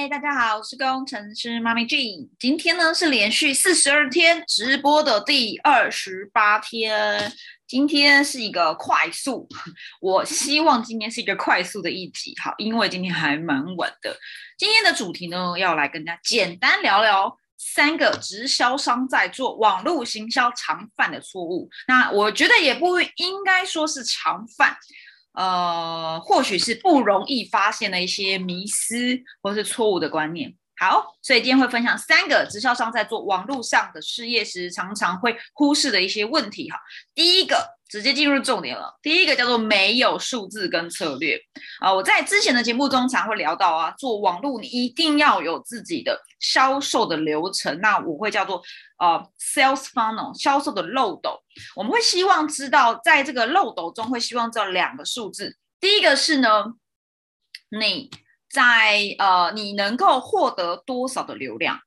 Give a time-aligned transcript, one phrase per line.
[0.00, 2.30] 嗨，大家好，我是工程师妈咪 G。
[2.38, 7.30] 今天呢是连续四十二天直播的第二十八天，
[7.66, 9.46] 今天是一个快速，
[10.00, 14.16] 我希望今天是一个快速的一集，好，因为今天还蛮晚的。
[14.56, 21.68] 今天的主题呢，要来跟大家简单聊聊三个直销商在做网络行销常犯的错误。
[21.86, 24.74] 那我觉得也不应该说是常犯。
[25.32, 30.54] 呃，或许是不容易发现的一些迷失或是错误的观念。
[30.80, 36.70] 好，所以今天会分享三个直销商在做网络上的事业时常常会忽视的一些问题。
[36.70, 36.78] 哈，
[37.14, 38.98] 第一个直接进入重点了。
[39.02, 41.38] 第一个叫做没有数字跟策略
[41.80, 41.92] 啊。
[41.92, 47.78] 我在之前的节目中常会聊到啊，做网络你一定要有自己的销售的流程。
[47.80, 48.62] 那我会叫做
[48.98, 51.38] 呃 sales funnel 销售的漏斗。
[51.76, 55.58] 我们会希望知道，在这个漏斗中会希望知道两个数字。
[55.78, 56.64] 第一个是呢，
[57.78, 58.10] 你。
[58.50, 61.78] 在呃，你能够获得多少的流量？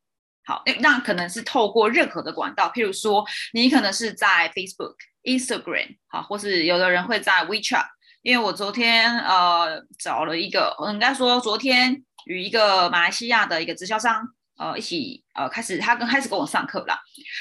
[0.46, 7.86] 好，那可能是透过任何的管道，譬如说，你可能是在 Facebook、Instagram，好，或是有的人会在 WeChat。
[8.22, 14.22] 因为我昨天呃找了一个，我应该说昨天与一个马来西亚的一个直销商
[14.58, 16.98] 呃一起呃开始，他跟开始跟我上课了。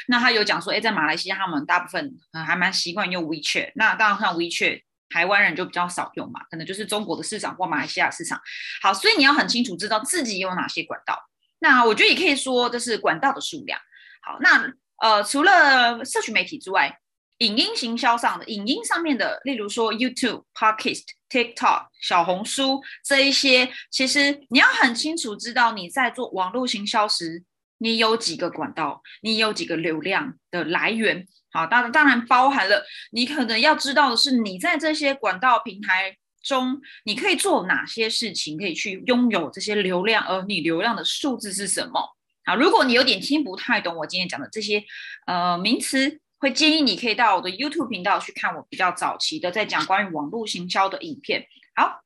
[0.09, 2.12] 那他有讲说，哎，在马来西亚他们大部分
[2.47, 3.73] 还蛮习惯用 WeChat。
[3.77, 4.83] 那当然像 WeChat。
[5.12, 8.41] 台湾人就比较少用嘛，可能就是中国的市场或马来西亚市场。
[8.80, 11.18] 好，所以你要很清楚知道自己有哪些管道。
[11.58, 13.78] 那我觉得也可以说这是管道的数量。
[14.22, 16.98] 好，那呃，除了社群媒体之外，
[17.38, 27.42] 影音行销上的影音上面的，例如说 YouTube、Podcast、TikTok、小红书这一些，其实你要很清楚知道你在做网络行销时，
[27.78, 31.27] 你有几个管道，你有几个流量的来源。
[31.53, 42.00] 好，当然当然包含了你可能要知道的是，你在这些管道平台中，你可以做哪些事情，可以去拥有这些流量，而你流量的数字是什么？
[42.47, 44.83] 好，如果你有点听不太懂我今天讲的这些
[45.27, 51.46] 呃名词，会建议你可以到我的 YouTube 频道去看我比较早期的在讲关于网络行销的影片。
[51.77, 52.01] 好，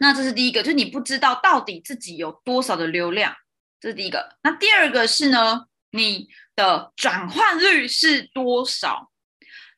[0.00, 3.32] 那这是第一个，就是你不知道到底自己有多少的流量，
[3.78, 4.36] 这是第一个。
[4.42, 6.28] 那第二个是呢，你。
[6.60, 9.10] 的转换率是多少？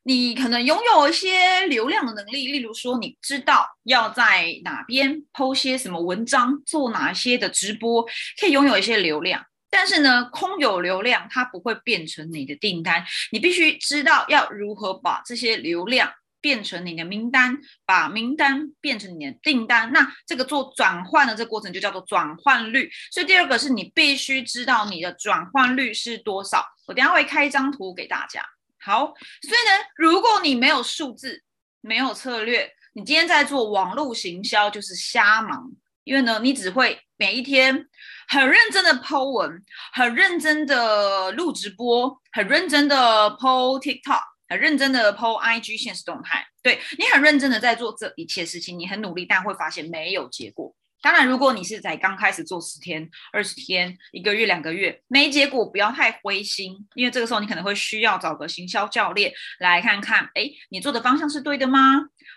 [0.03, 8.05] 你可能拥有一些流量的能力，例如说，你知道要在哪边剖些什么文章，做哪些的直播，
[8.41, 9.45] 可以拥有一些流量。
[9.71, 13.05] 但是呢，空有流量，它不会变成你的订单。
[13.31, 16.13] 你必须知道要如何把这些流量。
[16.43, 17.57] 变成你的名单，
[17.87, 22.91] 把名单变成你的订单，那这个做转换的这个过程就叫做转换率。
[23.13, 26.67] 所以第二个是你必须知道你的转换率是多少。
[26.87, 28.45] 我等下会开一张图给大家。
[28.81, 29.07] 好，
[29.43, 31.43] 所以呢，如果你没有数字，
[31.81, 35.71] 没有策略，你今天在做网络行销就是瞎忙，
[36.05, 37.89] 因为呢，你只会每一天
[38.29, 44.33] 很认真的 Po 文，很认真的录直播，很认真的 Po TikTok。
[44.49, 50.75] 很认真的 PO IG 现实动态，对你很认真的在做这一切事情，你很努力，但会发现没有结果。
[51.03, 61.81] 当然，如果你是在刚开始做十天、二十天、一个月、两个月没结果，不要太灰心，因为这个时候你可能会需要找个行销教练来看看，哎，你做的方向是对的吗？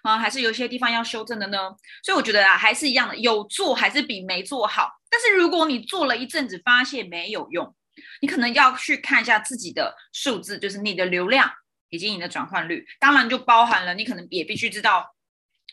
[0.02, 1.58] 啊，还是有些地方要修正的呢？
[2.03, 4.90] 所以我觉得啊，还是一样的，有做还是比没做好。
[5.09, 7.76] 但是如果你做了一阵子发现没有用，
[8.22, 11.50] 你可能要去看一下自己的数字，就是你的流量。
[11.90, 15.15] 以及你的转换率，当然就包含了你可能也必须知道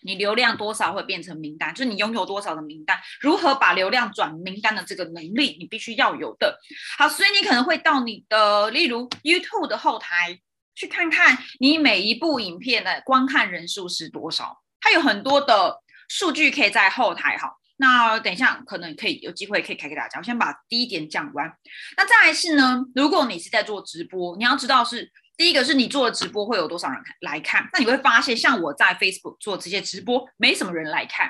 [0.04, 6.58] 你流量多少会变成名单，就是你拥有多少的名单，如何把流量转名单的这个能力，你必须要有的。
[6.98, 10.38] 好，所以你可能会到你的例如 YouTube 的后台
[10.74, 17.36] 去看看你每一部影片的观看人数是多少，它有很多的数据可以在后台。
[17.38, 20.18] 好，那等一下可能可以有机会可以开给大家。
[20.18, 21.52] 我先把第一点讲完。
[21.96, 25.10] 那再来是呢，如果你是在做直播，你要知道是。
[25.42, 27.68] 第一个是你做的直播会有多少人看来看？
[27.72, 31.28] 那你会发现，像我在 Facebook 做这些直播，没什么人来看。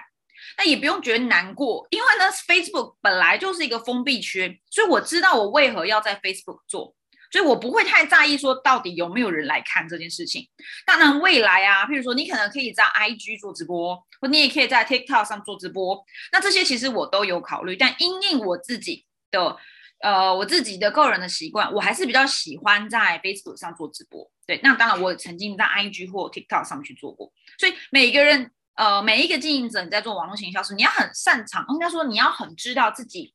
[0.58, 6.94] 那也不用觉得难过，因为呢，Facebook 本来就是一个封闭区，所以我知道我为何要在 Facebook 做，
[7.30, 10.46] 所以我不会太在意说到底有没有人来看这件事情。
[10.84, 19.56] 当然，未来啊，譬如说你可能可以在 IG 做直播，或你也可以在 TikTok 上做直播，那这些其实我都有考虑，但因应我自己的。
[20.02, 24.28] 呃，我自己的个人的习惯，我还是比较喜欢在 Facebook 上做直播。
[24.44, 27.32] 对，那当然我曾经在 IG 或 TikTok 上去做过。
[27.56, 33.32] 所以每个人，呃，每一个经营者，你在做网络营销时，你要很擅长，应该说你要很知道自己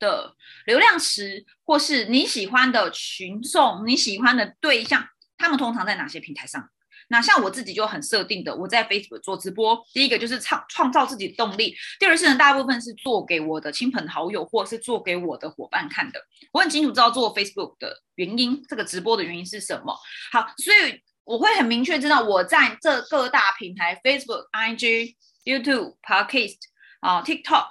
[0.00, 0.34] 的
[0.66, 6.68] 流量池，或是你喜欢的群众，你喜欢的对象，他们通常在哪些平台上？
[7.10, 16.20] 那像我自己就很设定的，我在 Facebook 做直播，第一个就是创创造自己的动力，第二是呢，大部分是做给我的亲朋好友或者是做给我的伙伴看的。
[16.52, 19.98] 我很清楚知道做 Facebook 的原因，这个直播的原因是什么。
[20.30, 25.14] 好，所以我会很明确知道我在这各大平台 Facebook、IG、
[25.44, 26.58] YouTube、Podcast
[27.00, 27.68] 啊、TikTok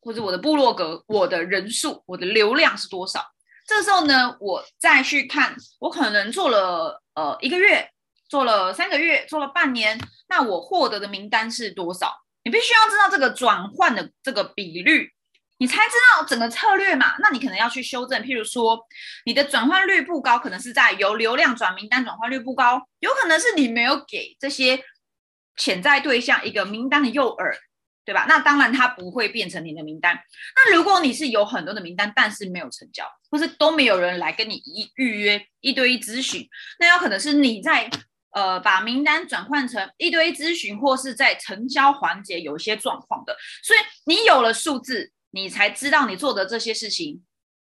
[0.00, 3.22] 或者我的部落格，我的人数、我的流量是多少。
[3.66, 7.86] 这时候呢，我再去看，我可能做了呃一个月。
[8.32, 12.16] 做了三个月，做了半年，那我获得的名单是多少？
[12.44, 15.10] 你必须要知道这个转换的这个比率，
[15.58, 17.14] 你才知道整个策略嘛。
[17.18, 18.80] 那你可能要去修正，譬如说
[19.26, 24.82] 你的转换率不高，可能是在由流量转名单转换率不高，有可能是你没有给这些
[25.58, 27.54] 潜在对象一个名单的诱饵，
[28.06, 28.24] 对吧？
[28.26, 30.18] 那当然它不会变成你的名单。
[30.56, 36.48] 那如果你是有很多的名单，但是没有成交，或是都没有人来跟你一预约一对一咨询，
[36.78, 37.90] 那有可能是你在。
[38.32, 47.22] 呃，把名单转换成一堆咨询，或是在成交环节有一些状况的，所以你有了数字，你才知道你做的这些事情，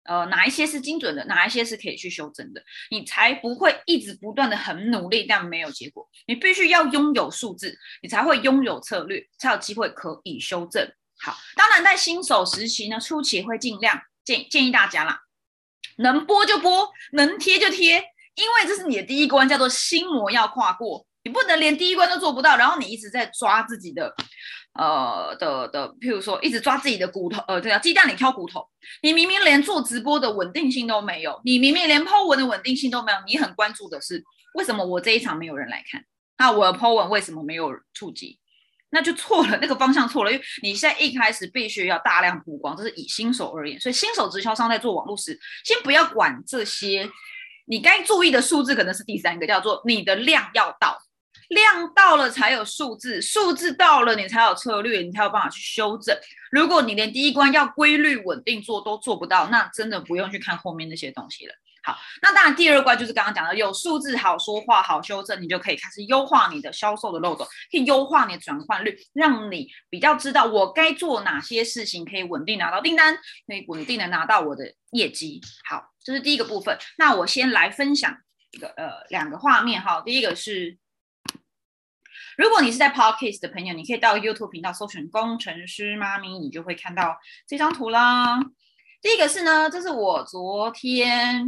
[0.05, 6.09] 呃，哪一些是精准的，哪一些是可以去修正的，你才不会一直不断的很努力，但没有结果。
[6.27, 10.89] 你必须要拥有数字，你才会拥有策略，才有机会可以修正。
[11.19, 15.23] 好，当然在新手时期呢，初期会尽量建建议大家啦，
[15.97, 18.12] 能播就播，能贴就贴。
[18.35, 24.15] 因为这是你的第一关，叫做心魔要跨过，你不能连第一关都做不到，然后你一直在抓自己的，
[24.75, 28.67] 呃的的，譬如说一直抓自己的骨头，呃，对啊，鸡蛋里挑骨头。
[29.03, 34.25] 你明明连做直播的稳定性都没有，你明明连 Po 文的稳定性都没有，你很关注的是
[34.55, 36.03] 为什么我这一场没有人来看？
[36.39, 38.39] 那我的 Po 文为什么没有触及？
[38.91, 47.07] 那就错了，那个方向错了，因为你现在一开始必须要大量曝光，这是以新手而言，所以新手直销商在做网络时，先不要管这些。
[47.73, 51.01] 你该注意的数字可能是第三个，叫做你的量要到，
[51.49, 56.15] 量到了才有数字，数字到了你才有策略，你才有办法去修正。
[56.51, 61.55] 如果你连第一关要规律稳定做都做不到，那真的不用去看后面那些东西了。
[61.85, 75.41] 好，那当然第二关就是刚刚讲的，有数字好说话好修正，你就可以开始优化你的销售的漏洞，可以优化你的转换率，让你比较知道我该做哪些事情，可以稳定拿到订单，可以稳定的拿到我的业绩。
[75.69, 76.79] 好，这是第一个部分。
[76.99, 78.17] 那我先来分享
[78.53, 80.01] 一个呃两个画面哈。
[80.07, 80.79] 第一个是，
[82.37, 87.19] 如果你是在 Podcast 的朋友，你可以到 YouTube 频道搜寻“工程师妈咪”，你就会看到
[87.49, 88.39] 这张图啦。
[89.03, 91.45] 第一个是呢，这是我昨天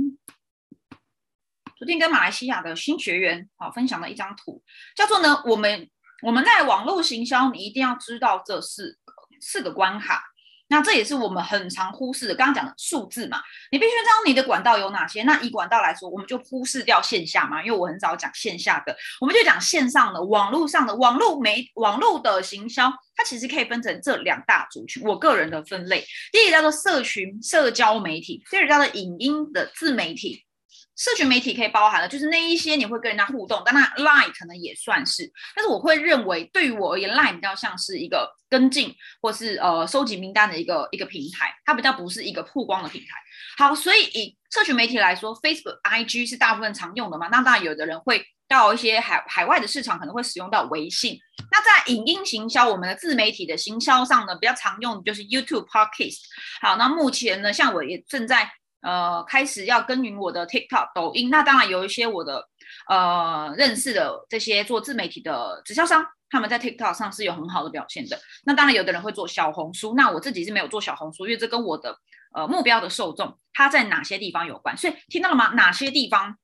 [1.77, 4.61] 昨天跟马来西亚的新学员好分享的一张图，
[4.97, 5.89] 叫做呢，我们
[6.25, 8.99] 我们在网络行销，你一定要知道这四
[9.41, 10.34] 四个关卡。
[10.75, 13.41] 那这也是我们很常忽视的，刚刚讲的数字嘛，
[13.71, 15.23] 你必须知道你的管道有哪些。
[15.23, 25.01] 那以管道来说，我们就忽视掉线下嘛，因为我很少讲线下的，我们就讲线上的、网络上的、网络媒、网络的行销，它其实可以分成这两大族群。
[25.05, 30.45] 我个人的分类，第一个叫做社群社交媒体，第二个叫做影音的自媒体。
[30.97, 43.09] 社群媒体可以包含了，就是那一些你会跟人家互动，但那 Line 可能也算是，但是我会认为，对于我而言，Line 比较像是一个跟进或是呃收集名单的一个一个平台，它比较不是一个曝光的平台。
[43.59, 51.19] 好，所以以社群媒体来说，Facebook、IG 是大部分常用的嘛，那当然有的人会到一些海海外的市场，可能会使用到微信。
[51.51, 56.21] 那在影音行销，我们的自媒体的行销上呢，比较常用的就是 YouTube、Podcast。
[56.61, 58.49] 好，那目前呢，像我也正在。
[58.85, 62.47] 呃，开始要耕耘我的 TikTok、抖音，那当然有一些我的
[62.89, 68.21] 呃认识的这些做自媒体的直销商，他们在 TikTok 上是有很好的表现的。
[68.45, 71.99] 那当然有的人会做小红书，那我自己是没有做小红书，因为这跟我的
[72.35, 74.77] 呃目标的受众他在哪些地方有关。
[74.77, 75.55] 所以听到了吗？
[75.55, 76.37] 哪些地方？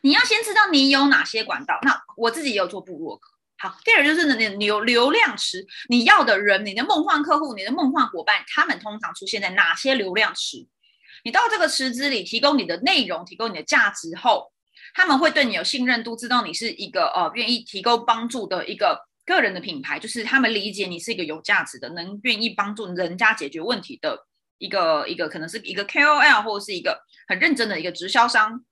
[0.00, 1.78] 你要先知道你有哪些管道。
[1.82, 3.28] 那我自己也有做部落格。
[3.58, 10.66] 好，第二就是你流流量池，你要的人，你的梦幻客户，你的梦幻伙伴，他们通常出现在哪些流量池？
[11.22, 14.52] 你到这个池子里提供你的内容，提供你的价值后，
[14.94, 24.26] 他们会对你有信任度，知道你是一个呃愿意提供帮助的一个个人的品牌，就是他们理解你是一个有价值的，能愿意帮助人家解决问题的
[24.58, 28.64] 一个一个可能是一个 KOL 或者是一个很认真的一个直销商。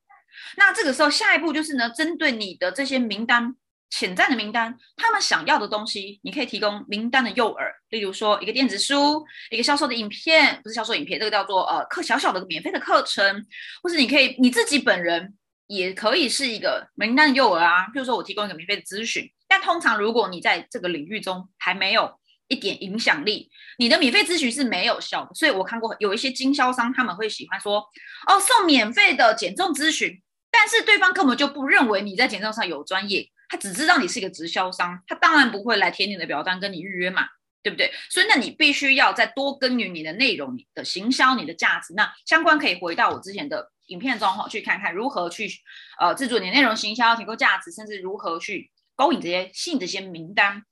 [0.57, 3.57] 那这个时候下一步就是呢，针对你的这些名单。
[3.91, 7.59] 潜在的名单，他们想要的东西，你可以提供名单的诱饵，
[7.91, 13.47] 例如说一个电子书，一个销售的影片，不是销售影片，这个叫做呃课小小的免费的课程，
[13.83, 17.87] 或是你可以你自己本人也可以是一个名单的诱饵啊。
[17.93, 22.13] 比如说我提供一个免费的咨询，但通常如果你在这个领域中还没有
[22.47, 25.35] 一点影响力，你的免费咨询是没有效的。
[25.35, 27.81] 所以我看过有一些经销商他们会喜欢说，
[28.29, 33.29] 哦送免费的减重咨询，但是对方根本就不认为你在减重上有专业。
[33.51, 37.27] 他只知道你是一个直销商，他当然不会来填你的表单跟你预约嘛，
[37.63, 37.93] 对不对？
[38.09, 41.93] 所以那你必须要再多耕耘你的内容、你的行销、你的价值。
[41.95, 45.51] 那相关可以回到我之前的影片中哈，去看看如何去
[45.99, 50.63] 呃制作你的内容行销，提供价值，甚至如何去勾引这些吸引这些名单。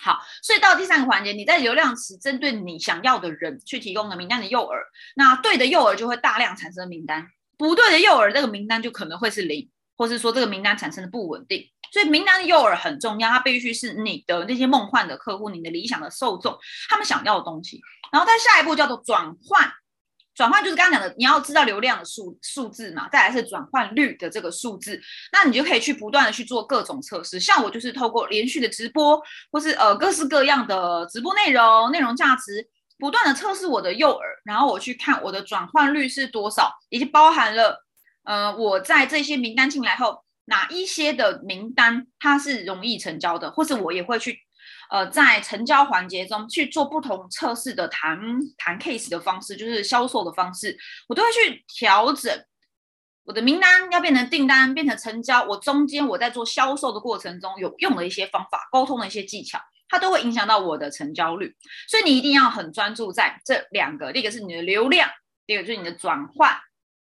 [0.00, 4.74] 好，所以到第三个环节，你在流量池针对你想要的人去提供的名单的诱饵，
[5.14, 11.68] 那对的诱饵就会大量产生名单，不对的诱饵，这个名单就可能会是零，或是说这个名单产生的不稳定。
[11.92, 17.80] 所以名单的诱饵很重要，它必须是你的那些梦幻的客户，你的理想的受众，他们想要的东西。
[18.12, 19.72] 然后在下一步叫做转换。
[20.34, 25.00] 转换就是刚刚讲的，你要知道流量的数数字嘛，再来是转换率的这个数字，
[25.32, 27.40] 那你就可以去不断的去做各种测试。
[27.40, 32.64] 像我就是透过连续的直播，或是呃各式各样的直播内容、内容价值，
[33.00, 37.84] 不断的测试我的诱饵，然后我去看我的转换率是多少，以及包含了
[38.22, 44.40] 呃我在这些名单进来后，哪一些的名单它是容易成交的，或者我也会去。
[44.90, 48.18] 呃，在成交环节中去做不同测试的谈
[48.56, 50.74] 谈 case 的方式，就是销售的方式，
[51.06, 52.32] 我都会去调整
[53.24, 55.44] 我的名单要变成订单，变成成交。
[55.44, 61.54] 我中间我在做销售的过程中有用的一些方法，沟通的一些技巧，它都会影响到我的成交率。
[61.86, 65.10] 所以你一定要很专注在这两个，第一个是你的流量，
[65.46, 66.58] 第二个就是你的转换，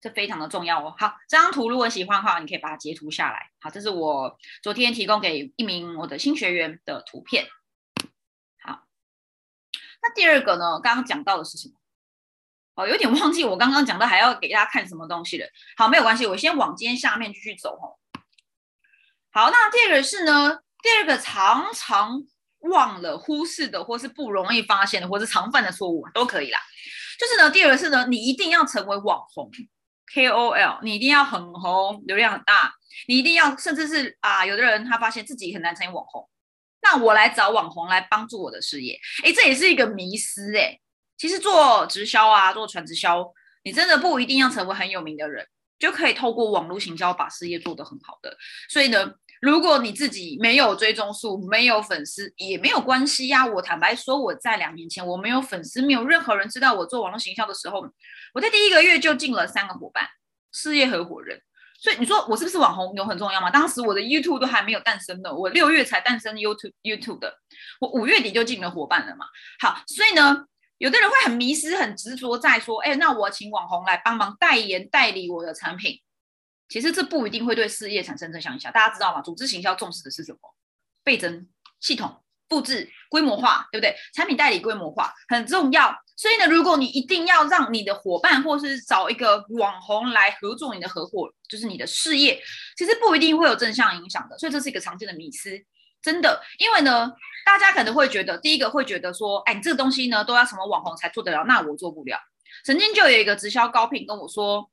[0.06, 0.94] 这非常的重要哦。
[0.96, 3.50] 好，这张图如果喜欢的话，你可以把它截图下来。
[3.58, 7.48] 好，这是我昨天提供给一名我的新学员的图片。
[8.62, 8.84] 好
[10.00, 10.78] 那第二个呢？
[10.80, 11.74] 刚刚讲到的是什么？
[12.76, 15.48] 哦，有点忘记我刚刚讲的，还要给大家看什么东西了。
[15.76, 17.98] 好，没有关系，我先往今天下面继续走哦。
[19.32, 20.60] 好，那第二个是呢？
[20.82, 22.22] 第二个常常
[22.60, 26.60] 忘了、忽视的，或是不容易发现的，或是常犯的错误都可以啦。
[27.18, 29.50] 就是呢，第二个是呢，你一定要成为网红
[30.14, 32.72] KOL，你一定要很红，流量很大，
[33.08, 36.28] 你一定要，甚至是啊，有的人他发现自己很难成为网红。
[36.82, 40.78] 那我来找网红来帮助我的事业，哎，这也是一个迷思哎。
[41.16, 43.26] 其实做直销啊，做传直销，
[43.64, 45.46] 你真的不一定要成为很有名的人，
[45.78, 48.36] 就可以透过网络行销把事业做得很好的。
[48.68, 53.46] 所以呢，如果你自己没有追踪数，没有粉丝也没有关系呀。
[53.46, 57.86] 我坦白说，我在两年前我没有粉丝，没有任何人知道我做网络行销的时候，
[58.34, 60.06] 我在第一个月就进了三个伙伴，
[60.52, 61.40] 事业合伙人。
[61.78, 63.50] 所以你说我是不是网红有很重要吗？
[63.50, 67.34] 当时我的 YouTube 都还没有诞生呢，我六月才诞生 YouTube YouTube 的，
[67.80, 69.26] 我五月底就进了伙伴了嘛。
[69.60, 70.46] 好，所以呢，
[70.78, 76.00] 有的人会很迷失、很执着在说，哎，那我请网红来帮忙代言、代理我的产品，
[76.68, 78.72] 其实这不一定会对事业产生正向影响。
[78.72, 79.22] 大家知道吗？
[79.22, 80.38] 组织行销重视的是什么？
[81.04, 81.48] 倍增、
[81.80, 83.94] 系统、复制、规模化，对不对？
[84.14, 85.94] 产品代理规模化很重要。
[86.16, 92.42] 所以呢，如果你一定要让你的伙伴，或是找一个网红来合作你的合伙，就是你的事业，
[92.76, 94.36] 其实不一定会有正向影响的。
[94.38, 95.50] 所以这是一个常见的迷思，
[96.02, 96.42] 真的。
[96.58, 97.12] 因为呢，
[97.44, 102.18] 大家可能会觉得，第一个会觉得说，哎，你这个东西呢，都要什么网红才做得了，那我做不了。
[102.64, 104.70] 曾经就有一个直销高聘跟我说，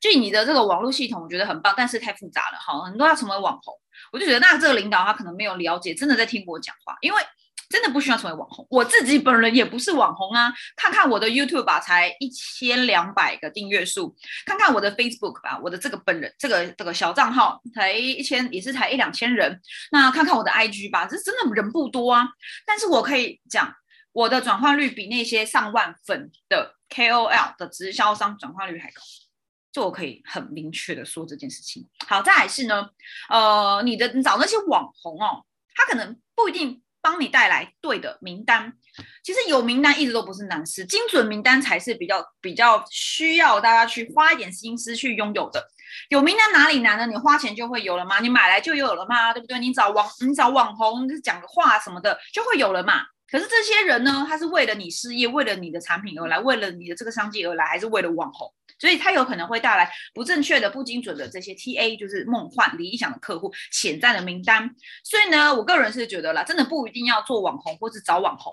[0.00, 3.74] 就你的这个网络系统，我觉得很棒，但是太复杂了，好，很多要成为网红。
[4.12, 7.20] 我就觉得，那这个领导他可能没有了解，真的在听我讲话，因为。
[7.70, 10.52] 真的不需要成为网红，我自己本人也不是网红啊。
[10.76, 14.14] 看看我的 YouTube 吧，才一千两百个订阅数；
[14.44, 19.58] 看看我的 Facebook 吧，我的这个本人这个这个小账号才一千，也是才一两千人。
[19.90, 22.28] 那看看我的 IG 吧，这真的人不多啊。
[22.66, 23.74] 但是我可以讲，
[24.12, 29.00] 我的转换率比那些上万粉的 KOL 的直销商转换率还高，
[29.72, 31.88] 就我可以很明确的说这件事情。
[32.06, 32.88] 好，再来是呢，
[33.28, 36.82] 呃，你的你找那些网红哦，他可能不一定。
[37.04, 38.72] 帮你带来对的名单，
[39.24, 45.66] 其实有名单一直都不是难事，精准名单才是比较比较需要大家去花一点心思去拥有的。
[46.10, 47.04] 有名单哪里难呢？
[47.08, 48.20] 你花钱就会有了吗？
[48.20, 49.32] 你买来就有了吗？
[49.32, 49.58] 对不对？
[49.58, 53.02] 你找网你找网红就讲个话什么的就会有了嘛？
[53.28, 58.48] 可是这些人呢，他是为了你事业，为了你的产品而来，为了你的这个商机而来，还是为了网红？
[58.82, 64.68] 所以它有可能会带来不正确的、不精准的这些 TA，就是梦幻理想的客户潜在的名单。
[65.04, 68.52] 所以呢，我个人是觉得啦，真的不一定要做网红或是找网红，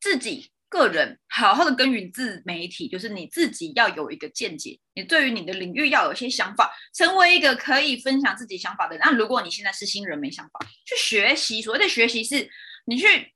[0.00, 9.04] 自己个人好好的耕耘自媒体，就是你自己要有一个见解，你对于你的领域要有一些想法，成为一个可以分享自己想法的人。
[9.04, 12.48] 那如果你现在是新人没想法，去学习，所谓的学习是
[12.86, 13.34] 你去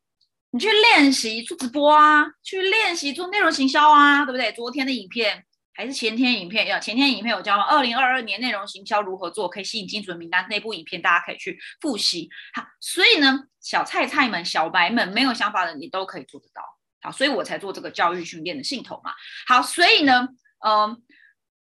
[0.53, 4.53] 你去练习做直播啊，去练习做内容行销啊，对不对？
[4.53, 5.45] 昨天的影片。
[5.75, 7.59] 还是前天影片要前天影片有教？
[7.61, 12.31] 二零二二年内容行销如何做可以吸引精准名单那部影片，大家可以去复习。
[12.55, 16.63] 好，所以呢，小菜菜们、小白们没有想法的，你都可以做得到。
[17.03, 19.13] 好，所以我才做这个教育训练的系统嘛。
[19.49, 20.29] 好，所以呢，
[20.65, 21.03] 嗯，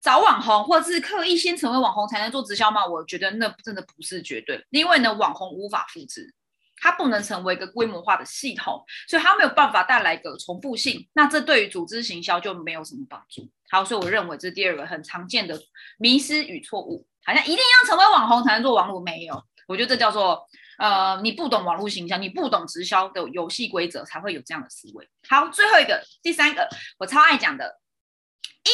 [0.03, 2.85] 找网红，或者是刻意先成为网红才能做直销吗？
[2.85, 6.35] 我觉得那真的不是绝对，因为呢，网红无法复制，
[6.79, 11.09] 它不能成为一个规模化的系统，所以它没有办法带来一个重复性。
[11.13, 13.49] 那这对于组织行销就没有什么帮助。
[13.71, 15.59] 好，所以我认为这是第二个很常见的
[15.99, 19.43] 迷失与错误，好像一定要成为网红才能做网络，没有。
[19.69, 20.45] 我觉得这叫做
[20.79, 25.09] 呃，你不懂网络形象，你不懂直销的游戏规则，才会有这样的思维。
[25.29, 27.79] 好，最后一个，第三个，我超爱讲的。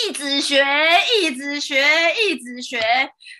[0.08, 0.64] 一直学，
[1.20, 1.80] 一直学，
[2.14, 2.80] 一直学，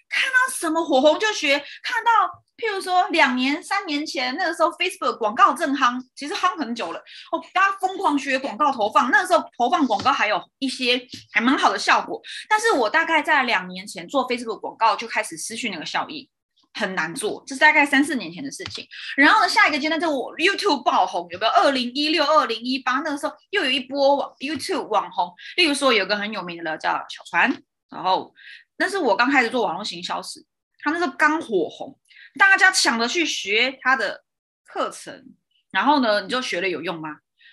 [0.09, 1.59] 看到什么火红就学。
[1.83, 6.99] 看到，譬如说两年、三年前那个时候，Facebook 广告正夯，其实夯很久了。
[7.33, 12.21] 哦，大家疯狂学广告投放，那个时候投放广告还有一些还蛮好的效果。
[12.49, 16.31] 但是我大概在两年前做 Facebook 广告就开始失去那个效益。
[16.79, 18.87] 很难做，这是大概三四年前的事情。
[19.17, 21.53] 然后呢，下一个阶段就我 YouTube 爆红，有没有？
[21.53, 28.35] 二零一六、二零一八那个时候又有一波网 YouTube 网红，例如说有个很有名的叫小船，然后
[28.77, 30.45] 那是我刚开始做网络行销时，
[30.81, 31.99] 他那时候刚火红，
[32.38, 34.25] 大家抢着去学他的
[34.64, 35.25] 课程，
[35.71, 37.11] 然后呢，你就学了有用吗？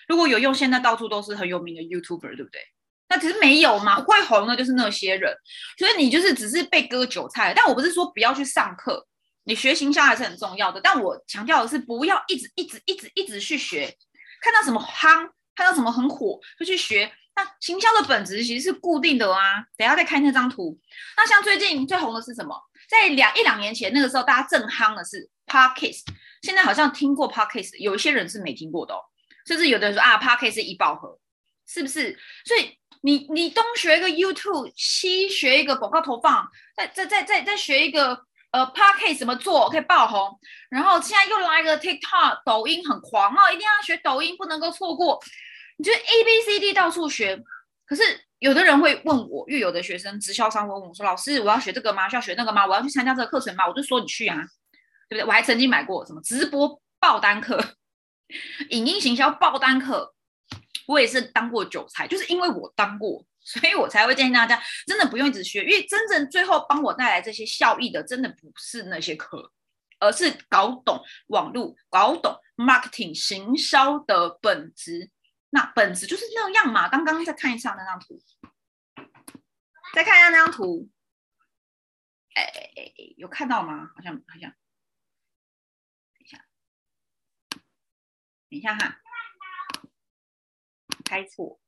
[0.08, 2.62] 如果有用，现在到处都是很有名的 YouTuber，对不对？
[3.10, 5.34] 那其实没有嘛，会红的就是那些人，
[5.78, 7.54] 所以你就是只是被割韭菜。
[7.56, 9.08] 但我不是说不要去上课。
[9.46, 13.94] 你学行销还是很重要的，但我强调的是不要一直一直一直一直去学，
[14.42, 17.12] 看到什么夯，看到什么很火就去学。
[17.36, 19.63] 那行销的本质其实是固定的啊。
[19.75, 20.80] 等下再看那张图。
[21.18, 22.56] 那像最近最红的是什么？
[22.90, 26.04] 在两一两年前那个时候，大家正夯的是 Podcast，
[26.42, 29.00] 现在好像听过 Podcast，有一些人是没听过的哦。
[29.46, 31.20] 甚至有的人说啊，Podcast 一饱和，
[31.68, 32.18] 是不是？
[32.46, 38.25] 所以你你东学一个 YouTube，西学一个广告投放，再再再再再学一个。
[38.54, 40.40] 呃 p a r k a s 怎么做可以爆红？
[40.70, 45.20] 然后现在又来一个 TikTok，抖音很狂哦，一定要学抖音，不能够错过。
[45.75, 47.42] 你觉得 A B C D 到处学，
[47.88, 48.04] 可是
[48.44, 52.10] 有的人会问我，又有的学生直销商问我说：“老师，我要学这个吗？
[52.10, 52.68] 需要学那个吗？
[52.68, 54.36] 我要去参加这个课程吗？”我就说：“你去啊，
[55.08, 57.58] 对不对？”我还曾经买过什么直播爆单课、
[58.72, 60.14] 影音行销爆单课，
[60.88, 63.26] 我也是当过韭菜，就是因为我当过。
[63.46, 69.54] 所以我才会建议大家，真的不用一直学，因为真正最后帮我带来这些效益的，真的不是那些课，
[70.00, 75.10] 而是搞懂网络、搞懂 marketing 行销的本质。
[75.54, 76.89] 那本质就是那样嘛。
[76.89, 78.20] 刚刚再看一下那张图，
[79.94, 80.89] 再看一下那张图，
[82.34, 83.92] 哎哎哎，有看到吗？
[83.96, 84.50] 好像好像，
[86.12, 86.46] 等一下，
[88.50, 89.00] 等一下哈，
[91.06, 91.62] 开错，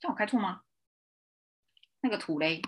[0.00, 0.62] 叫我开错吗？
[2.00, 2.62] 那个图嘞，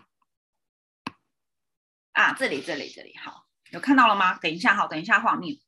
[2.13, 4.39] 啊，这里这里这里，好，有看到了吗？
[4.39, 5.59] 等一下，好，等一下画面。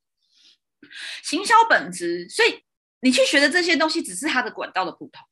[1.22, 2.66] 行销本质，所以
[3.02, 5.22] 你去学的这些东西，只是它的管道的不同，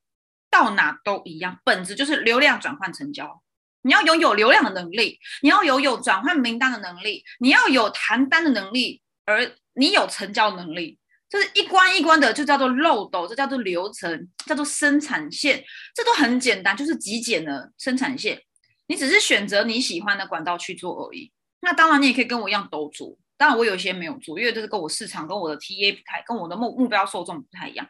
[0.50, 3.42] 到哪都一样，本质就是流量转换成交。
[3.82, 10.98] 你要拥有流量的能力，你要拥有转换名单的能力，你要有谈单的能力，而你有成交能力。
[11.30, 18.42] 就是一关一关的，就叫做漏斗，这叫做流程，叫做生产线，这都很简单，就是极简的生产线。
[18.88, 21.30] 你只是选择你喜欢的管道去做而已。
[21.60, 23.16] 那当然，你也可以跟我一样都做。
[23.40, 27.88] 当然，我有些没有做，因为这是跟我市场、跟我的 TA 不太、跟我的目目标受众不太一样。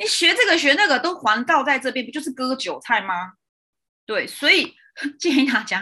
[0.00, 3.34] 你学这个学那个都环绕在这边，不就是割韭菜吗？
[4.04, 4.74] 对，所以
[5.20, 5.80] 建议大家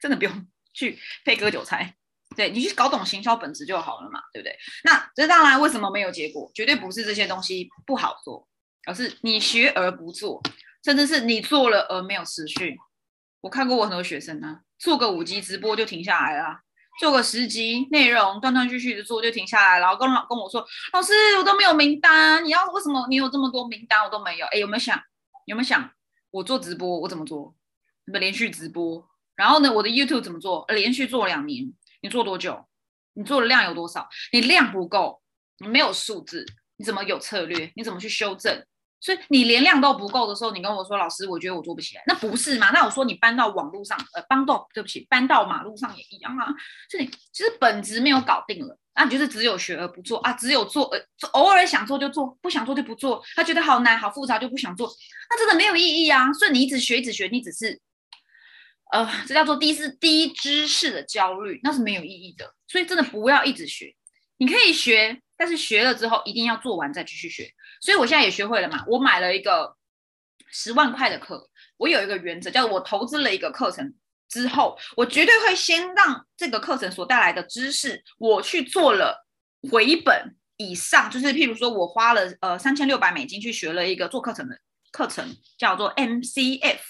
[0.00, 1.94] 真的不用去配割韭菜。
[2.34, 4.56] 对你去搞懂行销本质就好了嘛，对不对？
[4.84, 8.48] 那这当然为什么没有结果，绝对不是这些东西不好做，
[8.86, 10.42] 而是你学而不做，
[10.82, 12.78] 甚至是你做了而没有持续。
[13.42, 16.62] 我看过我很多学生呢，做个五级直播就停下来了，
[16.98, 24.46] 做个十集内容断断续续的做就停下来，然后跟老跟我说，老师我都没有名单，你要为什么你有这么多名单我都没有？
[24.46, 25.00] 哎，有没有想
[25.46, 25.90] 有没有想
[26.30, 27.54] 我做直播我怎么做？
[28.06, 29.04] 什么连续直播？
[29.34, 30.64] 然后呢，我的 YouTube 怎么做？
[30.68, 31.72] 连续做两年。
[32.02, 32.64] 你做多久？
[33.14, 34.08] 你做的量有多少？
[34.30, 35.22] 你量不够，
[35.58, 36.44] 你没有数字，
[36.76, 37.72] 你怎么有策略？
[37.76, 38.64] 你怎么去修正？
[39.04, 42.70] 所以你连量都不够的时候，你跟我说，老师，我觉得我做不起来，那不是吗？
[42.72, 46.46] 那我说你搬到网络上，呃，搬到对不起，搬到马路上也一样啊。
[46.88, 50.98] 就你其实本质没有搞定了，那你就是只有学而不做啊，只有做呃，
[51.32, 53.22] 偶尔想做就做，不想做就不做。
[53.36, 54.90] 他觉得好难好复杂就不想做，
[55.28, 56.32] 那真的没有意义啊。
[56.32, 57.78] 所以你一直学一直学，你只是。
[58.92, 62.54] 呃，这叫做低是低知识的焦虑，那是没有意义的。
[62.68, 63.92] 所以真的不要一直学，
[64.36, 67.52] 你可以学，但是学了之后一定要做完再继续学。
[67.82, 69.76] 所以我现在也学会了嘛，我买了一个
[70.50, 73.94] 十万块的课，我有一个原则，叫我投资了一个课程
[74.26, 79.26] 之后，我绝对会先让这个课程所带来的知识，我去做了
[79.70, 84.58] 回本以上，就是譬如说我花了呃三千六百美金去学了一个做课程的
[84.92, 86.80] 课程，叫做 MCF。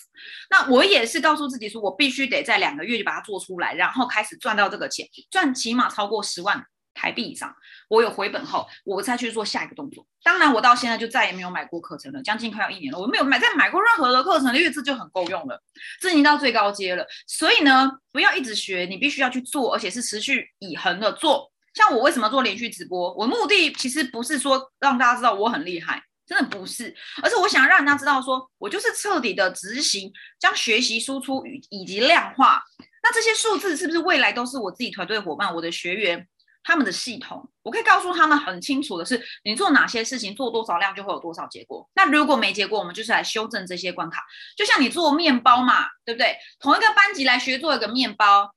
[0.48, 7.54] 那我也是告诉自己说，我必须得在两个月就把它做出来，然后开始赚到这个钱，赚起码超过十万台币以上。
[7.88, 10.06] 我有回本后，我再去做下一个动作。
[10.22, 15.62] 当然，我到现在就再也没有买过课程了，将近快要一年了，我没有买再买过任何的课程，因为这就很够用了，
[16.00, 17.06] 这已经到最高阶了。
[17.26, 21.52] 所以呢，不要一直学，你必须要去做，而且是持续以恒的做。
[21.74, 23.12] 像我为什么做连续直播？
[23.14, 26.02] 我目的其实不是说让大家知道我很厉害。
[26.26, 32.62] 真的不是，而是我想让人家知道，说我就是彻底的执行，将学习输出与以及量化。
[33.02, 36.26] 那这些数字是不是未来都是我自己团队伙伴、我的学员
[36.64, 37.48] 他们的系统？
[37.62, 41.88] 我可以告诉他们很清楚的是，你做哪些事情，做多少量就会有多少结果。
[41.94, 44.24] 那如果没结果，我们就是来修正这些关卡。
[44.56, 46.36] 就像你做面包嘛，对不对？
[46.58, 48.50] 同一个班级来学做一个面包，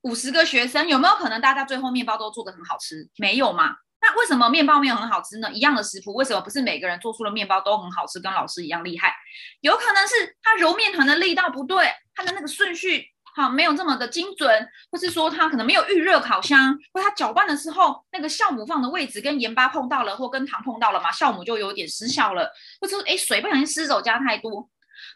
[0.00, 3.08] 五十个学生有没有可能大家最后面包都做得很好吃？
[3.16, 3.76] 没有嘛？
[4.00, 5.50] 那为什么面包没有很好吃呢？
[5.50, 9.14] 一样的食谱，为什么不是每个人做出的面包都很好吃，跟老师一样厉害？
[9.60, 24.68] 有可能是他揉面团的力道不对，他的那个顺序好没有这么的精准，或是说它可能没有预热烤箱，或它搅拌的时候那个酵母放的位置跟盐巴碰到了，或跟糖碰到了嘛，酵母就有点失效了，或者说哎水不小心失手加太多，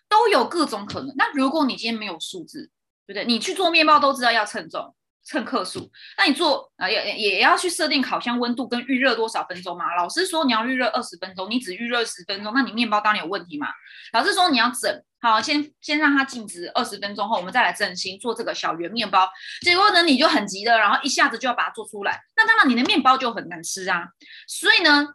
[0.06, 1.14] 都有各种可能。
[1.16, 2.70] 那如果你今天没有数字，
[3.06, 3.24] 对不对？
[3.24, 4.94] 你去做面包都知道要称重。
[5.24, 9.94] 称克数，那你做啊也也要去设定烤箱温度跟预热多少分钟嘛？
[9.96, 13.68] 老师说你要预热二十分钟，你只预热十分钟，那你面包当然有问题嘛？
[14.12, 19.28] 老师说你要整好，先先让它静止二十分钟后，我们再来整形做这个小圆面包。
[19.60, 24.08] 结果呢，你就很急的，然后一下子就要把它做出来，那当然你的面包就很难吃啊。
[24.48, 25.06] 所以呢，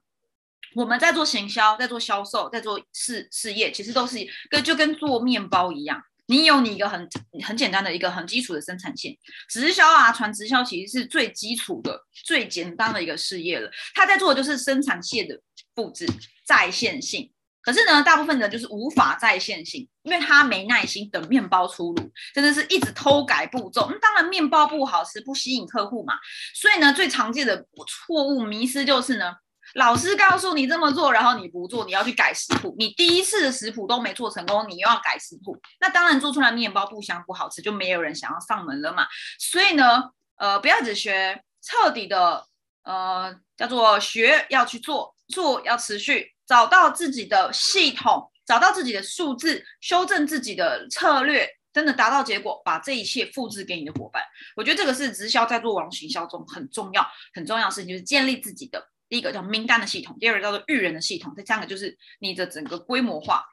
[0.75, 5.99] 我们在做行销，在做销售，在做事事业，其实都是跟就跟做面包一样。
[6.27, 7.07] 你有你一个很
[7.45, 9.15] 很简单的一个很基础的生产线，
[9.49, 13.69] 直销啊，传直销其实是最基础的、最简单的一个事业了。
[13.93, 15.39] 他在做的就是生产线的
[15.73, 16.07] 布置、
[16.45, 17.31] 在线性。
[17.61, 23.87] 可是呢，大部分人就是无法在线性，因为他没耐心等面包出炉，真的是一直偷改步骤。
[23.91, 26.13] 那当然，面包不好吃，不吸引客户嘛。
[26.53, 29.33] 所以呢，最常见的错误迷失就是呢。
[29.75, 32.73] 老师告诉你这么做，然后你不做，你要去改食谱。
[32.79, 39.05] 你第一次的食谱都没做成功，你又要改食谱，那当然做出来面包不香不好吃，就没有人想要上门了嘛。
[39.37, 42.45] 所以呢，呃，不要只学，彻底的，
[42.83, 54.23] 呃，叫做学要去做，做要持续，找到自己的系统，找到自己的数字，修正自己的策略，真的达到结果，把这一切复制给你的伙伴。
[54.55, 58.87] 我觉得这个是直销在做网行销中很重要、很重要的事情，就是建立自己的。
[59.07, 63.43] 第一个叫名单的系统，第二个叫做育人的系统，第三个就是你的整个规模化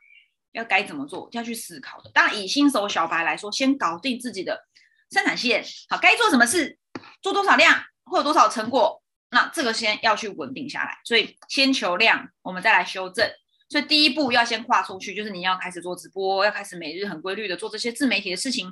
[0.52, 2.10] 要该怎么做，要去思考的。
[2.12, 4.66] 当然，以新手小白来说，先搞定自己的
[5.10, 6.78] 生产线，好，该做什么事，
[7.20, 10.98] 做多少量，会有多少成果，那这个先要去稳定下来。
[11.04, 13.30] 所以先求量，我们再来修正。
[13.68, 18.70] 所以第一步要先跨出去，就是你要开始做直播，要开始每日很规律的做这些自媒体的事情。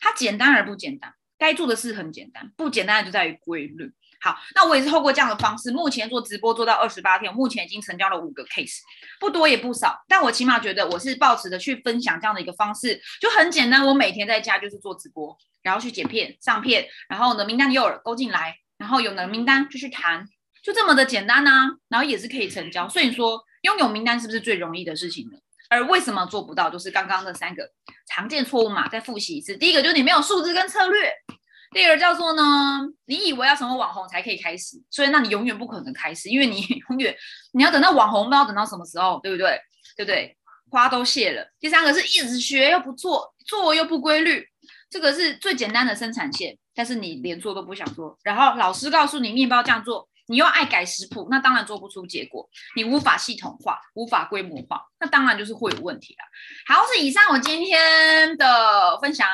[0.00, 3.92] 它简单而不简单，该做的事很简单，不简单的就在于规律。
[4.20, 8.78] 好，那我也是透过这样的方式，目前做直播做到二十八天，目前已经成交了五个 case，
[9.20, 13.84] 不多也不少，但我起码觉得我是抱持的去分享这样的一个方式，就很简单。
[13.86, 20.26] 我每天在家就是做直播，然后去剪片、上片，然后呢名单诱饵勾进来，然后有了名单就去谈，
[20.62, 22.88] 就这么的简单呐，然后也是可以成交。
[22.88, 25.38] 所以说拥有名单是不是最容易的事情呢？
[25.68, 26.70] 而为什么做不到？
[26.70, 27.68] 就是刚刚那三个
[28.08, 29.56] 常见错误嘛，再复习一次。
[29.56, 31.12] 第一个就是你没有数字跟策略。
[31.72, 37.14] 第二叫做呢，你以为要成为网红才可以开始，所以那你永远不可能开始，因为你 永远
[37.52, 39.58] 你要等到网红，不知道等到什么时候，对不对？
[39.96, 40.36] 对不对？
[40.70, 41.46] 花都谢了。
[41.60, 44.44] 第三个是一直学又不做，做又不规律，
[44.90, 48.18] 这个是最简单的生产线，但是你连做都不想做。
[48.24, 52.48] 然后老师告诉你面包这样做，你又爱改食谱，那当然做不出结果。
[52.74, 56.24] 你无法系统化，无法规模化，那当然就是会有问题啦。
[56.74, 59.28] 好，是以上我今天的分享，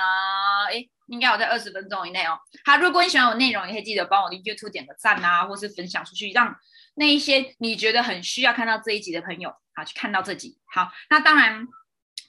[0.70, 0.88] 诶。
[1.08, 2.38] 应该有在二十分钟以内哦。
[2.64, 6.56] 好，如果你喜欢我内容，也可以记得帮我的 YouTube 点个赞啊，或是分享出去，让
[6.94, 10.56] 那一些你觉得很需要看到这一集的朋友，好去看到这集。
[10.72, 11.66] 好，那当然，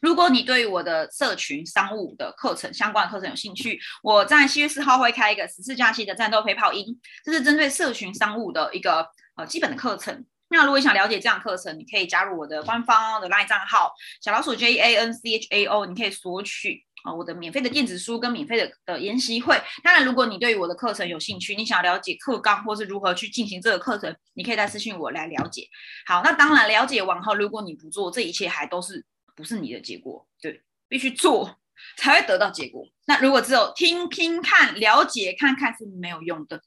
[0.03, 10.25] 如果你对于我的社群商务的课程相关的课程有兴趣，我在七月四号会开一个十四假期的战斗陪跑营，这是针对社群商务的一个呃基本的课程。
[10.49, 16.83] 那如果想了解这样课程，你可以加入我的官方的 LINE 账号小老鼠 J A N C H A O，你可以索取。
[17.03, 25.67] 啊，我的免费的电子书跟免费的的研习会，当然，如果你对于我的课程有兴趣，你想了解课纲或是如何去进行这个课程，你可以再私信我来了解。
[26.05, 31.59] 好，那当然了解完后，如果你不做，这一切还都是不是你的结果，对，必须做
[31.97, 32.85] 才会得到结果。
[33.05, 36.61] 那如果只有听听看、了解看看是没有用的。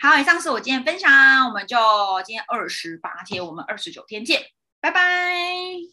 [0.00, 1.76] 好，以上是我今天分享，我们就
[2.24, 4.42] 今天二十八天，我们二十九天见，
[4.80, 5.90] 拜拜。